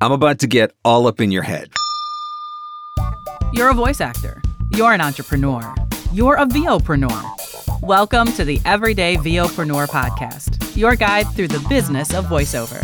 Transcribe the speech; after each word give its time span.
I'm 0.00 0.12
about 0.12 0.38
to 0.40 0.46
get 0.46 0.74
all 0.84 1.08
up 1.08 1.20
in 1.20 1.32
your 1.32 1.42
head. 1.42 1.72
You're 3.52 3.70
a 3.70 3.74
voice 3.74 4.00
actor. 4.00 4.40
You're 4.70 4.92
an 4.92 5.00
entrepreneur. 5.00 5.74
You're 6.12 6.36
a 6.36 6.46
VOpreneur. 6.46 7.82
Welcome 7.82 8.30
to 8.34 8.44
the 8.44 8.60
Everyday 8.64 9.16
VOpreneur 9.16 9.88
podcast, 9.88 10.76
your 10.76 10.94
guide 10.94 11.26
through 11.34 11.48
the 11.48 11.66
business 11.68 12.14
of 12.14 12.26
voiceover. 12.26 12.80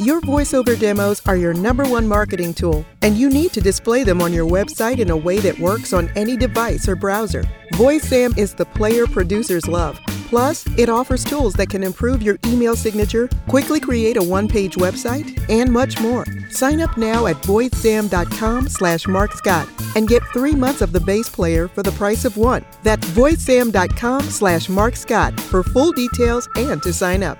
Your 0.00 0.20
voiceover 0.22 0.76
demos 0.76 1.22
are 1.28 1.36
your 1.36 1.54
number 1.54 1.84
one 1.84 2.08
marketing 2.08 2.52
tool, 2.54 2.84
and 3.02 3.16
you 3.16 3.28
need 3.28 3.52
to 3.52 3.60
display 3.60 4.02
them 4.02 4.20
on 4.20 4.32
your 4.32 4.48
website 4.48 4.98
in 4.98 5.10
a 5.10 5.16
way 5.16 5.38
that 5.38 5.56
works 5.60 5.92
on 5.92 6.10
any 6.16 6.36
device 6.36 6.88
or 6.88 6.96
browser. 6.96 7.44
VoiceZam 7.74 8.36
is 8.36 8.54
the 8.54 8.64
player 8.64 9.06
producers 9.06 9.68
love. 9.68 10.00
Plus, 10.30 10.64
it 10.78 10.88
offers 10.88 11.24
tools 11.24 11.54
that 11.54 11.68
can 11.68 11.82
improve 11.82 12.22
your 12.22 12.38
email 12.46 12.76
signature, 12.76 13.28
quickly 13.48 13.80
create 13.80 14.16
a 14.16 14.22
one-page 14.22 14.76
website, 14.76 15.28
and 15.50 15.72
much 15.72 16.00
more. 16.00 16.24
Sign 16.50 16.80
up 16.80 16.96
now 16.96 17.26
at 17.26 17.34
voicezam.com 17.42 18.68
slash 18.68 19.06
marcscott 19.06 19.66
and 19.96 20.06
get 20.08 20.22
three 20.32 20.54
months 20.54 20.82
of 20.82 20.92
the 20.92 21.00
base 21.00 21.28
player 21.28 21.66
for 21.66 21.82
the 21.82 21.90
price 21.92 22.24
of 22.24 22.36
one. 22.36 22.64
That's 22.84 23.04
voicezam.com 23.08 24.22
slash 24.22 24.68
marcscott 24.68 25.38
for 25.40 25.64
full 25.64 25.90
details 25.90 26.48
and 26.54 26.80
to 26.84 26.92
sign 26.92 27.24
up. 27.24 27.38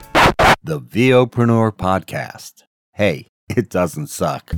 The 0.64 0.80
VOpreneur 0.80 1.70
Podcast. 1.70 2.64
Hey, 2.94 3.28
it 3.48 3.70
doesn't 3.70 4.08
suck. 4.08 4.52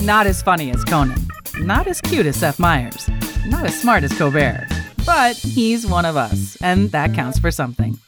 Not 0.00 0.26
as 0.26 0.42
funny 0.42 0.70
as 0.70 0.84
Conan, 0.84 1.18
not 1.60 1.86
as 1.86 2.02
cute 2.02 2.26
as 2.26 2.36
Seth 2.36 2.58
Meyers, 2.58 3.08
not 3.46 3.64
as 3.64 3.80
smart 3.80 4.04
as 4.04 4.12
Colbert, 4.18 4.66
but 5.06 5.36
he's 5.36 5.86
one 5.86 6.04
of 6.04 6.16
us, 6.16 6.56
and 6.62 6.90
that 6.92 7.14
counts 7.14 7.38
for 7.38 7.50
something. 7.50 7.98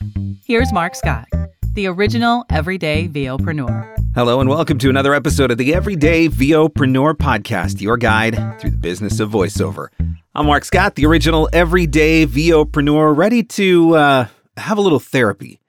Here's 0.44 0.72
Marc 0.72 0.94
Scott, 0.94 1.28
the 1.74 1.86
original 1.86 2.44
everyday 2.50 3.08
VOpreneur. 3.08 3.94
Hello, 4.14 4.40
and 4.40 4.48
welcome 4.48 4.78
to 4.78 4.88
another 4.88 5.12
episode 5.12 5.50
of 5.50 5.58
the 5.58 5.74
Everyday 5.74 6.28
VOpreneur 6.28 7.14
Podcast, 7.14 7.82
your 7.82 7.98
guide 7.98 8.58
through 8.60 8.70
the 8.70 8.78
business 8.78 9.20
of 9.20 9.30
voiceover. 9.30 9.88
I'm 10.34 10.46
Marc 10.46 10.64
Scott, 10.64 10.94
the 10.94 11.04
original 11.04 11.50
everyday 11.52 12.26
VOpreneur, 12.26 13.14
ready 13.14 13.42
to 13.42 13.94
uh, 13.94 14.26
have 14.56 14.78
a 14.78 14.80
little 14.80 15.00
therapy 15.00 15.60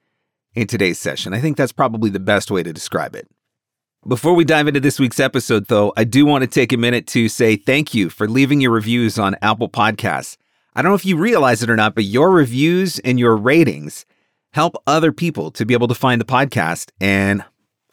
in 0.54 0.66
today's 0.66 0.98
session. 0.98 1.34
I 1.34 1.40
think 1.40 1.56
that's 1.56 1.72
probably 1.72 2.08
the 2.08 2.20
best 2.20 2.50
way 2.50 2.62
to 2.62 2.72
describe 2.72 3.14
it. 3.14 3.28
Before 4.06 4.32
we 4.32 4.44
dive 4.44 4.68
into 4.68 4.80
this 4.80 4.98
week's 4.98 5.20
episode, 5.20 5.66
though, 5.66 5.92
I 5.96 6.04
do 6.04 6.24
want 6.24 6.42
to 6.42 6.48
take 6.48 6.72
a 6.72 6.78
minute 6.78 7.06
to 7.08 7.28
say 7.28 7.56
thank 7.56 7.92
you 7.92 8.08
for 8.08 8.26
leaving 8.26 8.60
your 8.60 8.70
reviews 8.70 9.18
on 9.18 9.36
Apple 9.42 9.68
Podcasts. 9.68 10.38
I 10.78 10.82
don't 10.82 10.92
know 10.92 10.96
if 10.96 11.04
you 11.04 11.16
realize 11.16 11.60
it 11.64 11.70
or 11.70 11.74
not, 11.74 11.96
but 11.96 12.04
your 12.04 12.30
reviews 12.30 13.00
and 13.00 13.18
your 13.18 13.36
ratings 13.36 14.06
help 14.52 14.80
other 14.86 15.10
people 15.10 15.50
to 15.50 15.66
be 15.66 15.74
able 15.74 15.88
to 15.88 15.94
find 15.94 16.20
the 16.20 16.24
podcast, 16.24 16.92
and 17.00 17.44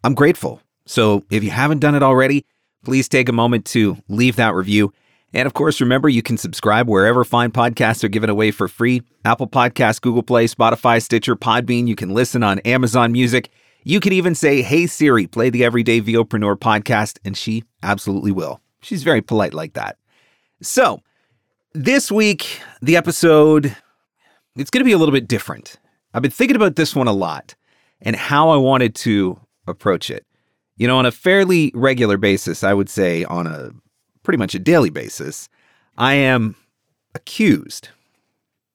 I'm 0.03 0.13
grateful. 0.13 0.61
So 0.85 1.23
if 1.31 1.43
you 1.43 1.49
haven't 1.49 1.79
done 1.79 1.95
it 1.95 2.03
already, 2.03 2.45
please 2.83 3.09
take 3.09 3.27
a 3.27 3.33
moment 3.33 3.65
to 3.65 3.97
leave 4.07 4.35
that 4.35 4.53
review. 4.53 4.93
And 5.33 5.47
of 5.47 5.55
course, 5.55 5.81
remember 5.81 6.09
you 6.09 6.21
can 6.21 6.37
subscribe 6.37 6.87
wherever 6.87 7.23
fine 7.23 7.49
podcasts 7.49 8.03
are 8.03 8.07
given 8.07 8.29
away 8.29 8.51
for 8.51 8.67
free 8.67 9.01
Apple 9.25 9.47
Podcasts, 9.47 9.99
Google 9.99 10.21
Play, 10.21 10.45
Spotify, 10.45 11.01
Stitcher, 11.01 11.35
Podbean. 11.35 11.87
You 11.87 11.95
can 11.95 12.13
listen 12.13 12.43
on 12.43 12.59
Amazon 12.59 13.11
Music. 13.11 13.49
You 13.83 13.99
can 13.99 14.13
even 14.13 14.35
say, 14.35 14.61
Hey 14.61 14.85
Siri, 14.85 15.25
play 15.25 15.49
the 15.49 15.63
Everyday 15.63 16.01
VOpreneur 16.01 16.55
podcast, 16.55 17.17
and 17.25 17.35
she 17.35 17.63
absolutely 17.81 18.31
will. 18.31 18.61
She's 18.83 19.01
very 19.01 19.23
polite 19.23 19.55
like 19.55 19.73
that. 19.73 19.97
So, 20.61 21.01
this 21.75 22.09
week, 22.09 22.61
the 22.81 22.95
episode, 22.95 23.75
it's 24.55 24.69
going 24.69 24.79
to 24.79 24.85
be 24.85 24.93
a 24.93 24.97
little 24.97 25.13
bit 25.13 25.27
different. 25.27 25.77
I've 26.13 26.21
been 26.21 26.31
thinking 26.31 26.55
about 26.55 26.77
this 26.77 26.95
one 26.95 27.07
a 27.07 27.13
lot 27.13 27.55
and 28.01 28.15
how 28.15 28.49
I 28.49 28.55
wanted 28.55 28.95
to 28.95 29.39
approach 29.67 30.09
it. 30.09 30.25
You 30.77 30.87
know, 30.87 30.97
on 30.97 31.05
a 31.05 31.11
fairly 31.11 31.71
regular 31.75 32.17
basis, 32.17 32.63
I 32.63 32.73
would 32.73 32.89
say 32.89 33.25
on 33.25 33.45
a 33.45 33.71
pretty 34.23 34.37
much 34.37 34.55
a 34.55 34.59
daily 34.59 34.89
basis, 34.89 35.49
I 35.97 36.13
am 36.13 36.55
accused. 37.13 37.89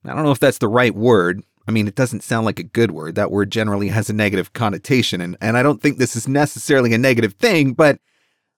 I 0.05 0.15
don't 0.15 0.25
know 0.25 0.31
if 0.31 0.39
that's 0.39 0.59
the 0.59 0.69
right 0.69 0.95
word. 0.95 1.43
I 1.67 1.73
mean, 1.73 1.89
it 1.89 1.95
doesn't 1.95 2.23
sound 2.23 2.45
like 2.45 2.59
a 2.59 2.65
good 2.65 2.91
word. 2.91 3.15
That 3.15 3.31
word 3.31 3.51
generally 3.51 3.89
has 3.89 4.11
a 4.11 4.15
negative 4.15 4.53
connotation, 4.53 5.21
and, 5.21 5.37
and 5.41 5.57
I 5.57 5.63
don't 5.63 5.81
think 5.81 5.99
this 5.99 6.17
is 6.17 6.27
necessarily 6.27 6.93
a 6.93 6.99
negative 6.99 7.35
thing, 7.35 7.73
but 7.73 7.99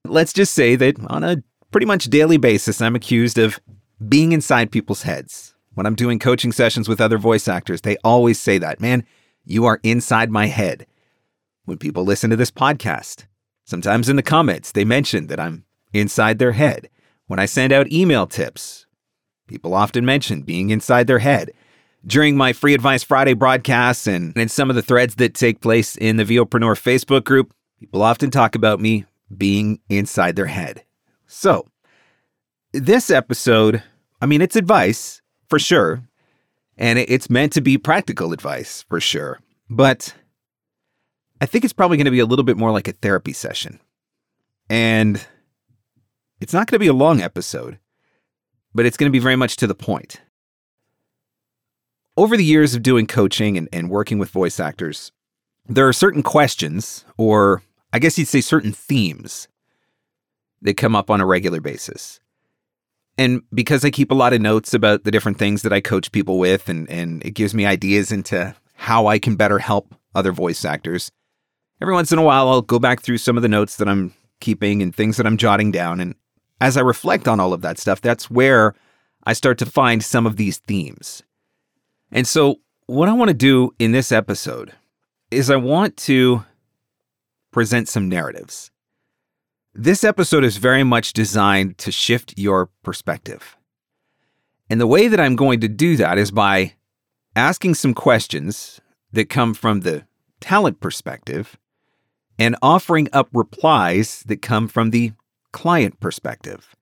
let's 0.05 0.33
just 0.33 0.55
say 0.55 0.77
that 0.77 0.97
on 1.09 1.23
a 1.23 1.43
pretty 1.71 1.87
much 1.87 2.05
daily 2.07 2.37
basis, 2.39 2.81
I'm 2.81 2.97
accused 2.97 3.39
of 3.39 3.61
being 4.09 4.33
inside 4.33 4.71
people's 4.71 5.03
heads. 5.03 5.55
When 5.75 5.87
I'm 5.87 5.95
doing 5.95 6.19
coaching 6.19 6.53
sessions 6.53 6.89
with 6.89 7.01
other 7.01 7.19
voice 7.19 7.49
actors, 7.49 7.81
they 7.81 7.97
always 8.05 8.39
say 8.39 8.59
that, 8.59 8.81
man, 8.81 9.05
you 9.45 9.65
are 9.65 9.81
inside 9.83 10.31
my 10.31 10.47
head. 10.47 10.87
When 11.65 11.79
people 11.79 12.05
listen 12.05 12.31
to 12.31 12.37
this 12.37 12.51
podcast, 12.51 13.27
sometimes 13.65 14.09
in 14.09 14.17
the 14.17 14.23
comments, 14.23 14.73
they 14.73 14.85
mention 14.85 15.29
that 15.29 15.41
I'm 15.41 15.65
inside 15.93 16.39
their 16.39 16.53
head. 16.53 16.89
When 17.27 17.39
I 17.39 17.47
send 17.47 17.73
out 17.73 17.91
email 17.93 18.27
tips, 18.27 18.87
people 19.47 19.75
often 19.75 20.05
mention 20.05 20.43
being 20.43 20.71
inside 20.71 21.07
their 21.07 21.21
head. 21.21 21.53
During 22.05 22.37
my 22.37 22.53
Free 22.53 22.75
Advice 22.75 23.05
Friday 23.05 23.35
broadcasts 23.35 24.07
and 24.07 24.37
in 24.37 24.49
some 24.49 24.69
of 24.69 24.77
the 24.77 24.83
threads 24.83 25.15
that 25.17 25.35
take 25.35 25.61
place 25.61 25.97
in 25.97 26.17
the 26.17 26.25
VOpreneur 26.25 26.75
Facebook 26.75 27.25
group, 27.25 27.55
people 27.79 28.03
often 28.03 28.31
talk 28.31 28.55
about 28.55 28.81
me 28.81 29.05
being 29.35 29.81
inside 29.89 30.37
their 30.37 30.47
head. 30.47 30.83
So, 31.27 31.67
this 32.73 33.11
episode, 33.11 33.83
I 34.23 34.27
mean, 34.27 34.41
it's 34.41 34.55
advice 34.55 35.21
for 35.49 35.59
sure, 35.59 36.05
and 36.79 36.97
it's 36.97 37.29
meant 37.29 37.53
to 37.55 37.61
be 37.61 37.77
practical 37.77 38.33
advice 38.33 38.85
for 38.89 39.01
sure, 39.01 39.41
but 39.69 40.15
I 41.41 41.47
think 41.47 41.65
it's 41.65 41.73
probably 41.73 41.97
going 41.97 42.05
to 42.05 42.13
be 42.13 42.21
a 42.21 42.27
little 42.27 42.45
bit 42.45 42.57
more 42.57 42.71
like 42.71 42.87
a 42.87 42.93
therapy 42.93 43.33
session. 43.33 43.81
And 44.71 45.27
it's 46.41 46.53
not 46.53 46.69
going 46.69 46.77
to 46.77 46.85
be 46.85 46.87
a 46.87 46.93
long 46.93 47.21
episode, 47.21 47.81
but 48.73 48.87
it's 48.87 48.97
going 48.97 49.11
to 49.11 49.13
be 49.13 49.19
very 49.19 49.35
much 49.35 49.57
to 49.57 49.67
the 49.67 49.75
point. 49.75 50.21
Over 52.17 52.37
the 52.37 52.45
years 52.45 52.77
of 52.77 52.83
doing 52.85 53.09
coaching 53.09 53.59
and, 53.59 53.69
and 53.73 53.91
working 53.91 54.21
with 54.21 54.31
voice 54.31 54.61
actors, 54.61 55.11
there 55.67 55.89
are 55.89 55.93
certain 55.93 56.23
questions, 56.23 57.05
or 57.19 57.63
I 57.93 57.99
guess 57.99 58.17
you'd 58.17 58.29
say 58.29 58.41
certain 58.41 58.73
themes, 58.73 59.49
that 60.61 60.77
come 60.77 60.95
up 60.95 61.11
on 61.11 61.21
a 61.21 61.27
regular 61.27 61.61
basis. 61.61 62.21
And 63.19 63.43
because 63.53 63.85
I 63.85 63.91
keep 63.91 64.11
a 64.11 64.15
lot 64.15 64.33
of 64.33 64.41
notes 64.41 64.73
about 64.73 65.05
the 65.05 65.11
different 65.11 65.39
things 65.39 65.63
that 65.63 65.73
I 65.73 65.81
coach 65.81 66.13
people 66.13 66.39
with, 66.39 66.69
and, 66.69 66.89
and 66.89 67.25
it 67.25 67.33
gives 67.33 67.55
me 67.55 67.67
ideas 67.67 68.11
into 68.11 68.55
how 68.75 69.07
I 69.07 69.19
can 69.19 69.37
better 69.37 69.59
help 69.59 69.95
other 70.15 70.33
voice 70.33 70.65
actors, 70.65 71.11
every 71.81 71.95
once 71.95 72.11
in 72.11 72.19
a 72.19 72.23
while 72.23 72.49
I'll 72.49 72.63
go 72.63 72.79
back 72.79 73.03
through 73.03 73.19
some 73.19 73.37
of 73.37 73.43
the 73.43 73.49
notes 73.49 73.77
that 73.77 73.89
I'm 73.89 74.15
keeping 74.41 74.83
and 74.83 74.95
things 74.95 75.17
that 75.19 75.27
I'm 75.27 75.37
jotting 75.37 75.71
down. 75.71 76.01
And 76.01 76.15
as 76.61 76.77
I 76.77 76.81
reflect 76.81 77.29
on 77.29 77.39
all 77.39 77.53
of 77.53 77.61
that 77.63 77.79
stuff, 77.79 78.01
that's 78.01 78.31
where 78.31 78.75
I 79.25 79.35
start 79.35 79.59
to 79.59 79.67
find 79.67 80.03
some 80.03 80.27
of 80.27 80.37
these 80.37 80.59
themes. 80.59 81.23
And 82.11 82.27
so, 82.27 82.57
what 82.87 83.09
I 83.09 83.13
want 83.13 83.29
to 83.29 83.35
do 83.35 83.75
in 83.79 83.93
this 83.93 84.11
episode 84.11 84.73
is 85.31 85.49
I 85.49 85.57
want 85.57 85.97
to 85.99 86.45
present 87.53 87.89
some 87.89 88.09
narratives. 88.09 88.72
This 89.75 90.05
episode 90.05 90.45
is 90.45 90.59
very 90.59 90.85
much 90.85 91.15
designed 91.15 91.79
to 91.79 91.91
shift 91.91 92.35
your 92.37 92.69
perspective. 92.83 93.57
And 94.69 94.79
the 94.79 94.87
way 94.87 95.09
that 95.09 95.19
I'm 95.19 95.35
going 95.35 95.61
to 95.61 95.69
do 95.69 95.97
that 95.97 96.19
is 96.19 96.31
by 96.31 96.75
asking 97.35 97.77
some 97.77 97.95
questions 97.95 98.83
that 99.15 99.31
come 99.31 99.55
from 99.55 99.81
the 99.81 100.05
talent 100.41 100.81
perspective 100.81 101.57
and 102.39 102.55
offering 102.61 103.09
up 103.15 103.31
replies 103.33 104.23
that 104.27 104.43
come 104.43 104.69
from 104.69 104.91
the 104.91 105.13
client 105.53 106.01
perspective. 106.01 106.77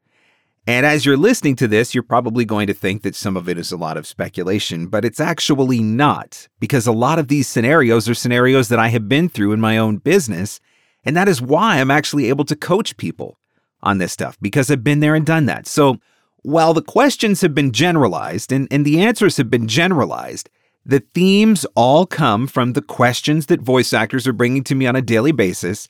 And 0.67 0.84
as 0.84 1.06
you're 1.06 1.17
listening 1.17 1.55
to 1.56 1.69
this, 1.69 1.95
you're 1.95 2.03
probably 2.03 2.45
going 2.45 2.67
to 2.67 2.75
think 2.75 3.03
that 3.03 3.15
some 3.15 3.37
of 3.37 3.49
it 3.49 3.56
is 3.56 3.71
a 3.71 3.77
lot 3.77 3.99
of 3.99 4.06
speculation, 4.06 4.89
but 4.89 5.05
it's 5.05 5.21
actually 5.21 5.81
not, 5.81 6.49
because 6.59 6.89
a 6.89 6.93
lot 6.93 7.21
of 7.21 7.29
these 7.29 7.47
scenarios 7.47 8.09
are 8.09 8.15
scenarios 8.15 8.67
that 8.67 8.81
I 8.81 8.89
have 8.89 9.09
been 9.09 9.29
through 9.29 9.53
in 9.53 9.61
my 9.61 9.79
own 9.79 9.99
business. 9.99 10.59
And 11.05 11.16
that 11.16 11.28
is 11.28 11.41
why 11.41 11.81
I'm 11.81 11.91
actually 11.91 12.28
able 12.28 12.44
to 12.44 12.56
coach 12.56 12.97
people 12.97 13.38
on 13.82 13.99
this 13.99 14.12
stuff, 14.12 14.37
because 14.41 14.70
I've 14.70 14.85
been 14.85 15.00
there 15.00 15.14
and 15.14 15.25
done 15.25 15.47
that. 15.47 15.67
So 15.67 15.99
while 16.43 16.75
the 16.75 16.82
questions 16.82 17.41
have 17.41 17.55
been 17.55 17.73
generalized 17.73 18.52
and, 18.52 18.69
and 18.70 18.85
the 18.85 19.00
answers 19.00 19.37
have 19.38 19.50
been 19.50 19.69
generalized, 19.69 20.50
the 20.85 21.00
themes 21.14 21.67
all 21.75 22.06
come 22.06 22.47
from 22.47 22.73
the 22.73 22.82
questions 22.82 23.47
that 23.47 23.61
voice 23.61 23.93
actors 23.93 24.26
are 24.26 24.32
bringing 24.32 24.64
to 24.64 24.75
me 24.75 24.87
on 24.87 24.97
a 24.97 25.02
daily 25.02 25.32
basis 25.32 25.88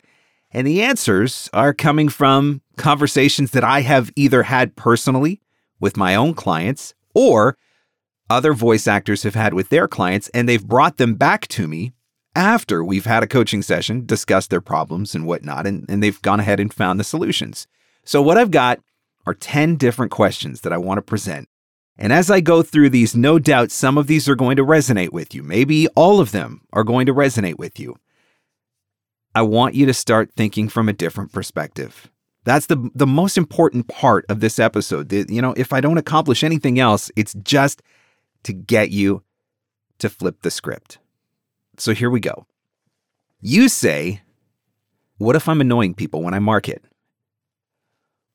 and 0.53 0.67
the 0.67 0.83
answers 0.83 1.49
are 1.53 1.73
coming 1.73 2.09
from 2.09 2.61
conversations 2.77 3.53
that 3.53 3.65
I 3.65 3.83
have 3.83 4.11
either 4.17 4.43
had 4.43 4.75
personally 4.77 5.41
with 5.79 5.97
my 5.97 6.15
own 6.15 6.35
clients 6.35 6.95
or 7.15 7.57
other 8.29 8.53
voice 8.53 8.87
actors 8.87 9.23
have 9.23 9.35
had 9.35 9.55
with 9.55 9.69
their 9.71 9.89
clients, 9.89 10.29
and 10.29 10.49
they've 10.49 10.67
brought 10.67 10.97
them 10.97 11.15
back 11.15 11.49
to 11.49 11.67
me 11.67 11.93
after 12.35 12.85
we've 12.85 13.07
had 13.07 13.23
a 13.23 13.29
coaching 13.29 13.63
session, 13.63 14.07
discussed 14.07 14.51
their 14.51 14.61
problems 14.61 15.15
and 15.15 15.27
whatnot, 15.27 15.67
and, 15.67 15.85
and 15.89 16.03
they've 16.03 16.21
gone 16.23 16.41
ahead 16.41 16.61
and 16.61 16.73
found 16.73 17.01
the 17.01 17.05
solutions. 17.05 17.67
So, 18.05 18.23
what 18.23 18.39
I've 18.39 18.51
got 18.51 18.81
are 19.27 19.35
10 19.35 19.77
different 19.77 20.13
questions 20.13 20.63
that 20.63 20.73
I 20.73 20.79
want 20.79 20.99
to 20.99 21.03
present. 21.03 21.49
And 21.99 22.13
as 22.13 22.31
I 22.31 22.41
go 22.41 22.63
through 22.63 22.91
these, 22.91 23.15
no 23.15 23.39
doubt 23.39 23.71
some 23.71 23.99
of 23.99 24.07
these 24.07 24.29
are 24.29 24.35
going 24.35 24.57
to 24.57 24.65
resonate 24.65 25.13
with 25.13 25.35
you. 25.35 25.43
Maybe 25.43 25.87
all 25.89 26.19
of 26.19 26.33
them 26.33 26.63
are 26.73 26.85
going 26.85 27.05
to 27.07 27.15
resonate 27.15 27.59
with 27.59 27.79
you. 27.79 27.97
I 29.35 29.43
want 29.43 29.75
you 29.75 29.85
to 29.87 29.95
start 29.95 30.33
thinking 30.35 30.69
from 30.69 30.89
a 30.89 30.95
different 30.95 31.33
perspective. 31.33 32.11
That's 32.45 32.67
the 32.67 32.91
the 32.95 33.07
most 33.07 33.37
important 33.37 33.87
part 33.87 34.25
of 34.31 34.41
this 34.41 34.59
episode. 34.59 35.13
You 35.13 35.43
know, 35.43 35.53
if 35.59 35.75
I 35.75 35.83
don't 35.83 35.99
accomplish 35.99 36.43
anything 36.43 36.79
else, 36.79 37.11
it's 37.17 37.35
just 37.35 37.83
to 38.45 38.55
get 38.55 38.91
you 38.91 39.23
to 39.99 40.09
flip 40.09 40.41
the 40.41 40.51
script. 40.51 40.99
So 41.81 41.95
here 41.95 42.11
we 42.11 42.21
go. 42.21 42.47
You 43.41 43.71
say, 43.71 44.21
what 45.17 45.35
if 45.35 45.49
I'm 45.49 45.63
annoying 45.63 45.95
people 45.95 46.23
when 46.23 46.35
I 46.35 46.39
market? 46.39 46.85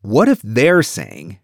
What 0.02 0.28
if 0.28 0.42
they're 0.44 0.82
saying, 0.82 1.40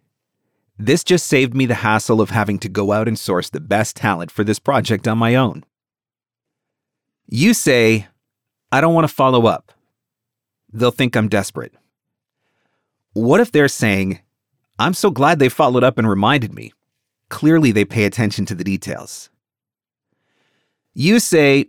this 0.79 1.03
just 1.03 1.27
saved 1.27 1.55
me 1.55 1.67
the 1.67 1.75
hassle 1.75 2.19
of 2.19 2.31
having 2.31 2.57
to 2.59 2.69
go 2.69 2.91
out 2.91 3.07
and 3.07 3.19
source 3.19 3.51
the 3.51 3.59
best 3.59 3.95
talent 3.95 4.31
for 4.31 4.43
this 4.43 4.57
project 4.57 5.07
on 5.07 5.19
my 5.19 5.35
own? 5.35 5.63
You 7.27 7.53
say, 7.53 8.07
I 8.71 8.81
don't 8.81 8.95
want 8.95 9.07
to 9.07 9.13
follow 9.13 9.45
up. 9.45 9.71
They'll 10.73 10.89
think 10.89 11.15
I'm 11.15 11.29
desperate. 11.29 11.75
What 13.13 13.41
if 13.41 13.51
they're 13.51 13.67
saying, 13.67 14.21
I'm 14.79 14.95
so 14.95 15.11
glad 15.11 15.37
they 15.37 15.49
followed 15.49 15.83
up 15.83 15.99
and 15.99 16.09
reminded 16.09 16.53
me? 16.55 16.73
Clearly, 17.29 17.71
they 17.71 17.85
pay 17.85 18.05
attention 18.05 18.47
to 18.47 18.55
the 18.55 18.63
details. 18.63 19.29
You 20.93 21.19
say, 21.19 21.67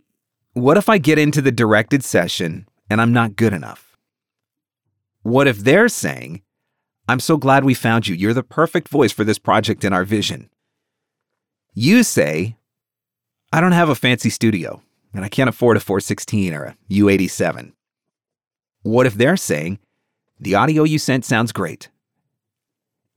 What 0.55 0.77
if 0.77 0.89
I 0.91 0.99
get 0.99 1.19
into 1.19 1.41
the 1.41 1.51
directed 1.51 2.05
session 2.05 2.69
and 2.91 3.01
I'm 3.01 3.13
not 3.13 3.37
good 3.37 3.55
enough? 3.55 3.97
What 5.23 5.49
if 5.49 5.59
they're 5.59 5.89
saying, 5.89 6.43
I'm 7.09 7.21
so 7.21 7.39
glad 7.39 7.65
we 7.65 7.73
found 7.73 8.07
you. 8.07 8.15
You're 8.15 8.35
the 8.35 8.43
perfect 8.43 8.89
voice 8.89 9.13
for 9.13 9.25
this 9.25 9.39
project 9.39 9.83
and 9.83 9.95
our 9.95 10.05
vision. 10.05 10.51
You 11.73 12.03
say, 12.03 12.57
I 13.51 13.63
don't 13.63 13.73
have 13.73 13.89
a 13.89 13.95
fancy 13.95 14.29
studio 14.29 14.83
and 15.15 15.25
I 15.25 15.31
can't 15.31 15.49
afford 15.49 15.79
a 15.79 15.81
416 15.81 16.53
or 16.53 16.65
a 16.65 16.77
U87. 16.91 17.73
What 18.83 19.07
if 19.07 19.15
they're 19.15 19.39
saying, 19.39 19.79
the 20.39 20.55
audio 20.55 20.85
you 20.85 20.99
sent 20.99 21.25
sounds 21.25 21.53
great? 21.53 21.89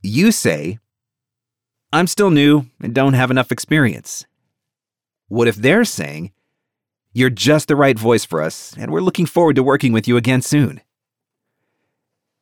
You 0.01 0.31
say, 0.31 0.79
I'm 1.91 2.07
still 2.07 2.29
new 2.29 2.67
and 2.81 2.93
don't 2.93 3.13
have 3.13 3.31
enough 3.31 3.51
experience. 3.51 4.25
What 5.27 5.47
if 5.47 5.55
they're 5.55 5.85
saying, 5.85 6.31
you're 7.15 7.29
just 7.29 7.69
the 7.69 7.77
right 7.77 7.97
voice 7.97 8.25
for 8.25 8.41
us 8.41 8.75
and 8.77 8.91
we're 8.91 9.00
looking 9.00 9.25
forward 9.25 9.56
to 9.56 9.63
working 9.63 9.94
with 9.94 10.06
you 10.06 10.17
again 10.17 10.41
soon? 10.41 10.81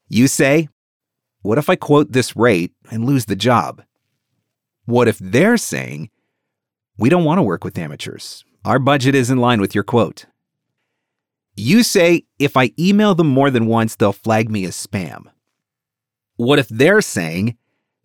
You 0.10 0.28
say, 0.28 0.68
what 1.44 1.60
if 1.60 1.70
I 1.70 1.76
quote 1.76 2.12
this 2.12 2.36
rate 2.36 2.74
and 2.90 3.06
lose 3.06 3.26
the 3.26 3.36
job? 3.36 3.84
What 4.86 5.08
if 5.08 5.20
they're 5.20 5.58
saying, 5.58 6.10
we 6.98 7.10
don't 7.10 7.24
want 7.24 7.38
to 7.38 7.44
work 7.44 7.64
with 7.64 7.78
amateurs. 7.78 8.44
Our 8.66 8.80
budget 8.80 9.14
is 9.14 9.30
in 9.30 9.38
line 9.38 9.62
with 9.62 9.76
your 9.76 9.84
quote. 9.84 10.26
You 11.56 11.84
say, 11.84 12.24
if 12.40 12.58
I 12.58 12.72
email 12.80 13.14
them 13.14 13.28
more 13.28 13.52
than 13.52 13.68
once, 13.68 13.96
they'll 13.96 14.12
flag 14.12 14.50
me 14.50 14.66
as 14.66 14.76
spam. 14.76 15.26
What 16.36 16.58
if 16.58 16.68
they're 16.68 17.02
saying, 17.02 17.58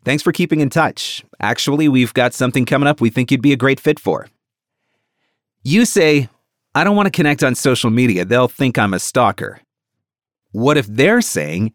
thanks 0.05 0.23
for 0.23 0.33
keeping 0.33 0.61
in 0.61 0.69
touch. 0.69 1.25
Actually, 1.41 1.89
we've 1.89 2.13
got 2.13 2.35
something 2.35 2.67
coming 2.67 2.87
up 2.87 3.01
we 3.01 3.09
think 3.09 3.31
you'd 3.31 3.41
be 3.41 3.55
a 3.55 3.57
great 3.57 3.81
fit 3.81 3.99
for. 3.99 4.29
You 5.63 5.87
say, 5.87 6.29
I 6.79 6.85
don't 6.85 6.95
want 6.95 7.09
to 7.09 7.11
connect 7.11 7.43
on 7.43 7.57
social 7.57 7.91
media. 7.91 8.25
They'll 8.25 8.47
think 8.47 8.79
I'm 8.79 8.95
a 8.95 9.01
stalker. 9.01 9.61
What 10.53 10.77
if 10.77 10.87
they're 10.87 11.21
saying, 11.21 11.75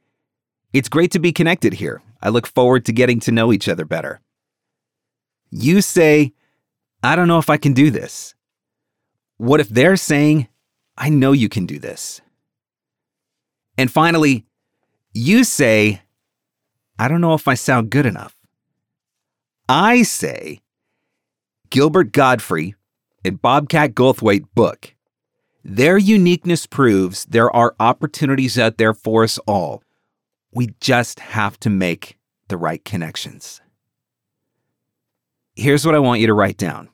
it's 0.71 0.87
great 0.87 1.11
to 1.11 1.19
be 1.19 1.33
connected 1.33 1.73
here. 1.73 2.01
I 2.21 2.29
look 2.29 2.47
forward 2.47 2.85
to 2.85 2.93
getting 2.93 3.19
to 3.19 3.31
know 3.33 3.51
each 3.51 3.67
other 3.67 3.83
better. 3.83 4.21
You 5.51 5.81
say, 5.81 6.31
I 7.03 7.17
don't 7.17 7.27
know 7.27 7.37
if 7.37 7.49
I 7.49 7.57
can 7.57 7.73
do 7.73 7.91
this. 7.91 8.33
What 9.35 9.59
if 9.59 9.67
they're 9.67 9.97
saying, 9.97 10.47
I 10.97 11.09
know 11.09 11.33
you 11.33 11.49
can 11.49 11.65
do 11.65 11.79
this? 11.79 12.21
And 13.77 13.91
finally, 13.91 14.45
you 15.13 15.43
say, 15.43 16.01
I 16.97 17.09
don't 17.09 17.19
know 17.19 17.33
if 17.33 17.49
I 17.49 17.55
sound 17.55 17.89
good 17.89 18.05
enough. 18.05 18.37
I 19.67 20.03
say, 20.03 20.61
Gilbert 21.69 22.13
Gottfried 22.13 22.75
and 23.23 23.41
Bobcat 23.41 23.93
Goldthwait 23.93 24.45
book. 24.55 24.93
Their 25.63 25.97
uniqueness 25.97 26.65
proves 26.65 27.25
there 27.25 27.49
are 27.55 27.75
opportunities 27.79 28.59
out 28.59 28.77
there 28.77 28.93
for 28.93 29.23
us 29.23 29.37
all. 29.39 29.81
We 30.51 30.75
just 30.81 31.19
have 31.19 31.59
to 31.61 31.69
make 31.69 32.17
the 32.49 32.57
right 32.57 32.83
connections. 32.83 33.61
Here's 35.55 35.85
what 35.85 35.95
I 35.95 35.99
want 35.99 36.19
you 36.19 36.27
to 36.27 36.33
write 36.33 36.57
down. 36.57 36.89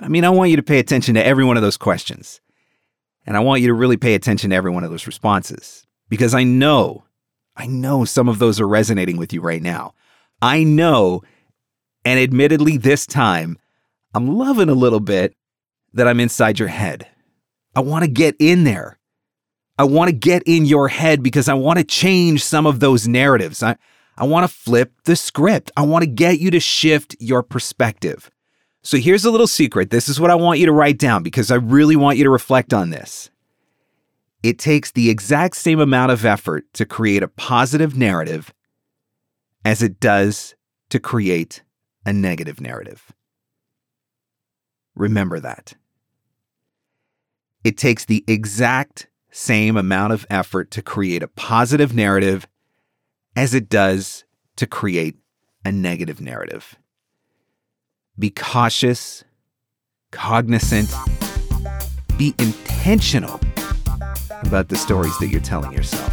I 0.00 0.08
mean, 0.08 0.24
I 0.24 0.30
want 0.30 0.50
you 0.50 0.56
to 0.56 0.62
pay 0.62 0.78
attention 0.78 1.14
to 1.14 1.24
every 1.24 1.44
one 1.44 1.56
of 1.56 1.62
those 1.62 1.76
questions. 1.76 2.40
And 3.26 3.36
I 3.36 3.40
want 3.40 3.60
you 3.60 3.68
to 3.68 3.74
really 3.74 3.96
pay 3.96 4.14
attention 4.14 4.50
to 4.50 4.56
every 4.56 4.70
one 4.70 4.84
of 4.84 4.90
those 4.90 5.06
responses 5.06 5.86
because 6.08 6.34
I 6.34 6.42
know, 6.42 7.04
I 7.56 7.66
know 7.66 8.04
some 8.04 8.28
of 8.28 8.38
those 8.38 8.60
are 8.60 8.68
resonating 8.68 9.16
with 9.16 9.32
you 9.32 9.40
right 9.40 9.62
now. 9.62 9.94
I 10.42 10.64
know, 10.64 11.22
and 12.04 12.18
admittedly, 12.18 12.76
this 12.76 13.06
time, 13.06 13.58
I'm 14.14 14.36
loving 14.36 14.68
a 14.68 14.74
little 14.74 15.00
bit 15.00 15.34
that 15.92 16.08
I'm 16.08 16.20
inside 16.20 16.58
your 16.58 16.68
head. 16.68 17.06
I 17.74 17.80
want 17.80 18.04
to 18.04 18.10
get 18.10 18.34
in 18.38 18.64
there. 18.64 18.98
I 19.78 19.84
want 19.84 20.10
to 20.10 20.14
get 20.14 20.42
in 20.44 20.66
your 20.66 20.88
head 20.88 21.22
because 21.22 21.48
I 21.48 21.54
want 21.54 21.78
to 21.78 21.84
change 21.84 22.44
some 22.44 22.66
of 22.66 22.80
those 22.80 23.08
narratives. 23.08 23.62
I, 23.62 23.76
I 24.18 24.24
want 24.24 24.44
to 24.44 24.54
flip 24.54 24.92
the 25.04 25.16
script. 25.16 25.70
I 25.76 25.82
want 25.82 26.02
to 26.02 26.10
get 26.10 26.40
you 26.40 26.50
to 26.50 26.60
shift 26.60 27.16
your 27.18 27.42
perspective. 27.42 28.30
So 28.82 28.96
here's 28.96 29.24
a 29.24 29.30
little 29.30 29.46
secret. 29.46 29.90
This 29.90 30.08
is 30.08 30.18
what 30.18 30.30
I 30.30 30.34
want 30.34 30.58
you 30.58 30.66
to 30.66 30.72
write 30.72 30.98
down 30.98 31.22
because 31.22 31.50
I 31.50 31.56
really 31.56 31.96
want 31.96 32.18
you 32.18 32.24
to 32.24 32.30
reflect 32.30 32.74
on 32.74 32.90
this. 32.90 33.30
It 34.42 34.58
takes 34.58 34.90
the 34.90 35.10
exact 35.10 35.56
same 35.56 35.80
amount 35.80 36.12
of 36.12 36.24
effort 36.24 36.64
to 36.74 36.86
create 36.86 37.22
a 37.22 37.28
positive 37.28 37.96
narrative 37.96 38.52
as 39.64 39.82
it 39.82 40.00
does 40.00 40.54
to 40.88 40.98
create 40.98 41.62
a 42.06 42.12
negative 42.12 42.60
narrative. 42.60 43.12
Remember 45.00 45.40
that. 45.40 45.72
It 47.64 47.78
takes 47.78 48.04
the 48.04 48.22
exact 48.26 49.08
same 49.30 49.78
amount 49.78 50.12
of 50.12 50.26
effort 50.28 50.70
to 50.72 50.82
create 50.82 51.22
a 51.22 51.28
positive 51.28 51.94
narrative 51.94 52.46
as 53.34 53.54
it 53.54 53.70
does 53.70 54.24
to 54.56 54.66
create 54.66 55.16
a 55.64 55.72
negative 55.72 56.20
narrative. 56.20 56.76
Be 58.18 58.28
cautious, 58.28 59.24
cognizant, 60.10 60.94
be 62.18 62.34
intentional 62.38 63.40
about 64.44 64.68
the 64.68 64.76
stories 64.76 65.16
that 65.18 65.28
you're 65.28 65.40
telling 65.40 65.72
yourself. 65.72 66.12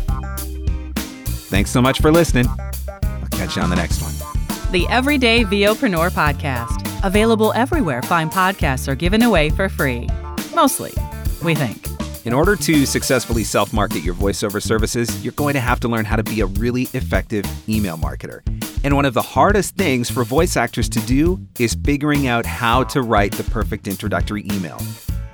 Thanks 1.50 1.72
so 1.72 1.82
much 1.82 2.00
for 2.00 2.10
listening. 2.10 2.48
I'll 3.04 3.28
catch 3.32 3.58
you 3.58 3.62
on 3.62 3.70
the 3.70 3.76
next 3.76 4.02
one. 4.02 4.14
The 4.72 4.88
Everyday 4.90 5.44
VOpreneur 5.44 6.10
Podcast. 6.12 6.77
Available 7.08 7.54
everywhere 7.54 8.02
fine 8.02 8.30
podcasts 8.30 8.90
are 8.90 8.94
given 8.94 9.24
away 9.24 9.50
for 9.50 9.70
free. 9.70 10.10
Mostly, 10.54 10.92
we 11.42 11.56
think. 11.56 11.88
In 12.26 12.34
order 12.34 12.58
to 12.58 12.86
successfully 12.86 13.46
self 13.46 13.72
market 13.72 14.02
your 14.02 14.14
voiceover 14.14 14.62
services, 14.62 15.24
you're 15.24 15.32
going 15.32 15.54
to 15.54 15.62
have 15.62 15.80
to 15.80 15.88
learn 15.88 16.04
how 16.04 16.18
to 16.18 16.24
be 16.24 16.42
a 16.42 16.48
really 16.48 16.90
effective 16.94 17.46
email 17.70 17.98
marketer. 17.98 18.42
And 18.84 18.94
one 18.94 19.06
of 19.06 19.14
the 19.14 19.22
hardest 19.22 19.78
things 19.78 20.10
for 20.10 20.26
voice 20.26 20.58
actors 20.58 20.90
to 20.90 21.00
do 21.00 21.40
is 21.60 21.78
figuring 21.86 22.28
out 22.28 22.46
how 22.46 22.84
to 22.84 23.02
write 23.02 23.32
the 23.32 23.46
perfect 23.46 23.88
introductory 23.88 24.44
email. 24.52 24.78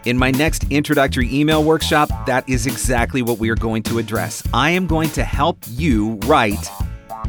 In 0.05 0.15
my 0.15 0.29
next 0.29 0.65
introductory 0.69 1.27
email 1.33 1.63
workshop, 1.63 2.09
that 2.27 2.47
is 2.47 2.67
exactly 2.67 3.23
what 3.23 3.39
we 3.39 3.49
are 3.49 3.55
going 3.55 3.81
to 3.83 3.97
address. 3.97 4.43
I 4.53 4.69
am 4.69 4.85
going 4.85 5.09
to 5.11 5.23
help 5.23 5.57
you 5.69 6.19
write 6.25 6.69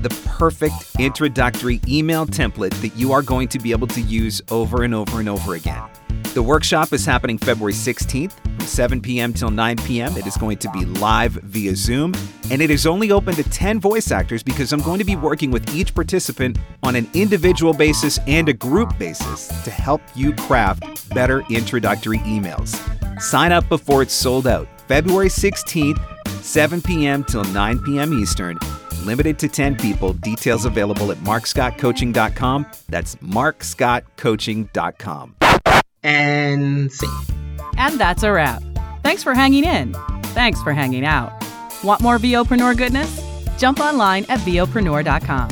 the 0.05 0.11
perfect 0.27 0.75
introductory 0.99 1.81
email 1.89 2.27
template 2.27 2.79
that 2.83 2.95
you 2.95 3.11
are 3.13 3.23
going 3.23 3.49
to 3.49 3.59
be 3.59 3.73
able 3.73 3.87
to 3.87 4.03
use 4.03 4.43
over 4.51 4.83
and 4.85 4.95
over 4.95 5.19
and 5.19 5.29
over 5.29 5.55
again. 5.55 5.83
The 6.35 6.43
workshop 6.43 6.93
is 6.93 7.07
happening 7.07 7.39
February 7.39 7.73
16th 7.73 8.33
from 8.33 8.67
7 8.67 9.01
p.m. 9.01 9.33
till 9.33 9.51
9 9.51 9.77
p.m. 9.79 10.17
It 10.17 10.27
is 10.27 10.37
going 10.37 10.59
to 10.59 10.71
be 10.73 10.85
live 10.85 11.33
via 11.33 11.75
Zoom, 11.75 12.13
and 12.51 12.61
it 12.61 12.71
is 12.71 12.87
only 12.87 13.13
open 13.13 13.35
to 13.37 13.45
10 13.45 13.81
voice 13.81 14.11
actors 14.11 14.43
because 14.43 14.73
I'm 14.73 14.83
going 14.83 14.99
to 14.99 15.05
be 15.05 15.17
working 15.17 15.51
with 15.51 15.75
each 15.75 15.95
participant 15.95 16.59
on 16.83 16.97
an 16.97 17.09
individual 17.15 17.73
basis 17.73 18.19
and 18.27 18.49
a 18.49 18.53
group 18.53 18.99
basis 18.99 19.49
to 19.65 19.71
help 19.71 20.03
you 20.15 20.35
craft 20.35 21.09
better 21.15 21.45
introductory 21.49 22.19
emails. 22.19 22.79
Sign 23.21 23.53
up 23.53 23.67
before 23.71 24.03
it's 24.03 24.13
sold 24.13 24.47
out. 24.47 24.69
February 24.87 25.29
16th, 25.29 25.99
7 26.43 26.83
p.m. 26.83 27.25
till 27.25 27.45
9 27.45 27.79
p.m. 27.85 28.13
Eastern. 28.13 28.59
Limited 29.05 29.39
to 29.41 29.49
10 29.49 29.77
people. 29.77 30.15
Details 30.15 30.65
available 30.65 31.11
at 31.13 31.19
marcscottcoaching.com. 31.19 32.67
That's 32.89 33.17
marcscottcoaching.com. 33.17 35.37
and 36.03 36.93
scene. 36.93 37.11
And 37.79 37.99
that's 37.99 38.23
a 38.23 38.31
wrap. 38.33 38.63
Thanks 39.03 39.23
for 39.23 39.35
hanging 39.35 39.65
in. 39.65 39.95
Thanks 40.35 40.63
for 40.63 40.73
hanging 40.73 41.05
out. 41.05 41.33
Want 41.83 42.01
more 42.03 42.19
VOpreneur 42.19 42.77
goodness? 42.77 43.21
Jump 43.59 43.81
online 43.81 44.25
at 44.29 44.39
VOpreneur.com. 44.41 45.49